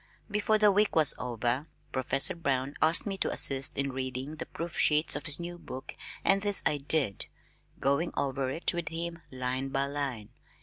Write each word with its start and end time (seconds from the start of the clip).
Before 0.31 0.57
the 0.57 0.71
week 0.71 0.95
was 0.95 1.13
over, 1.19 1.67
Professor 1.91 2.33
Brown 2.35 2.73
asked 2.81 3.05
me 3.05 3.19
to 3.19 3.29
assist 3.31 3.77
in 3.77 3.91
reading 3.93 4.37
the 4.37 4.47
proof 4.47 4.75
sheets 4.75 5.15
of 5.15 5.27
his 5.27 5.39
new 5.39 5.59
book 5.59 5.93
and 6.25 6.41
this 6.41 6.63
I 6.65 6.77
did, 6.77 7.27
going 7.79 8.11
over 8.17 8.49
it 8.49 8.73
with 8.73 8.89
him 8.89 9.21
line 9.29 9.69
by 9.69 9.85
line. 9.85 10.29